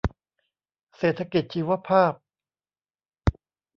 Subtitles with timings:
[0.97, 2.13] เศรษฐกิจชีวภาพ